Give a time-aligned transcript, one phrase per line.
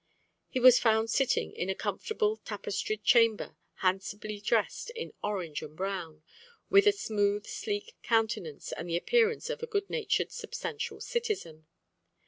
[0.49, 3.55] He was found sitting in a comfortable tapestried chamber,
[3.85, 6.23] handsomely dressed in orange and brown, and
[6.71, 11.67] with a smooth sleek countenance and the appearance of a good natured substantial citizen.